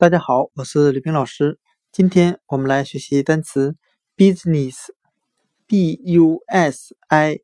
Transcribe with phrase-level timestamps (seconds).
[0.00, 1.60] 大家好，我是吕冰老师。
[1.92, 3.76] 今天我们来学习单词
[4.16, 7.40] business，b u s i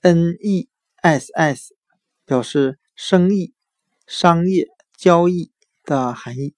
[0.00, 1.76] n e s s，
[2.24, 3.54] 表示生意、
[4.08, 5.52] 商业、交易
[5.84, 6.56] 的含义。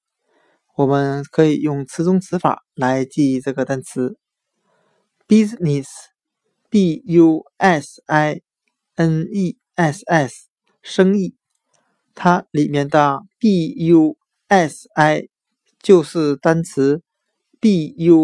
[0.77, 4.17] 我们可以用词中词法来记忆这个单词
[5.29, 8.41] business，b u s i
[8.95, 10.49] n e s s，
[10.81, 11.37] 生意。
[12.15, 14.17] 它里面的 b u
[14.49, 15.29] s i
[15.85, 17.03] 就是单词
[17.61, 18.17] busy，busy，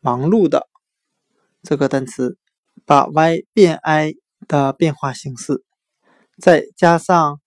[0.00, 0.66] 忙碌的
[1.62, 2.38] 这个单词，
[2.86, 4.14] 把 y 变 i
[4.48, 5.62] 的变化形式，
[6.38, 7.42] 再加上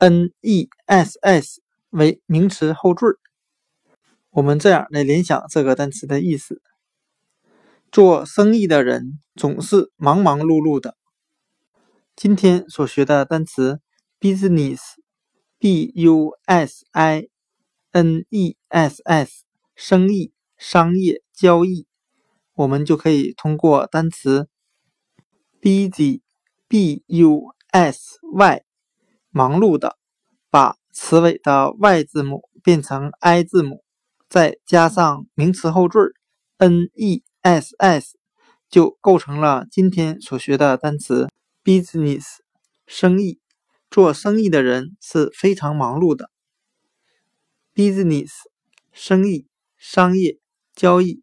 [0.00, 1.58] ness
[1.90, 3.16] 为名词后缀，
[4.30, 6.60] 我们这样来联想这个单词的意思：
[7.92, 10.96] 做生意的人总是忙忙碌碌的。
[12.16, 13.80] 今天所学的单词
[14.18, 14.80] business。
[15.64, 17.30] B u s i
[17.92, 21.86] n e s s，生意、商业、交易，
[22.52, 24.50] 我们就可以通过单词
[25.62, 26.20] busy
[26.68, 28.62] b u s y，
[29.30, 29.96] 忙碌的，
[30.50, 33.82] 把词尾的 y 字母变成 i 字母，
[34.28, 36.12] 再加上名词后缀
[36.58, 38.18] n e s s，
[38.68, 41.30] 就构成了今天所学的单词
[41.64, 42.40] business，
[42.86, 43.40] 生意。
[43.94, 46.28] 做生意的人是非常忙碌的。
[47.76, 48.32] business，
[48.90, 49.46] 生意、
[49.78, 50.40] 商业、
[50.74, 51.22] 交易。